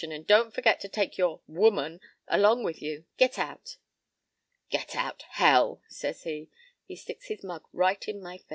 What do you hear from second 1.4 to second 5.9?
woman along with you. Get out!' "'Get out—hell!'